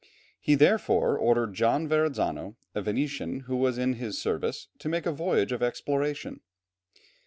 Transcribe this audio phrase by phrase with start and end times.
[0.39, 5.11] He therefore ordered John Verrazzano, a Venetian who was in his service, to make a
[5.11, 6.39] voyage of exploration.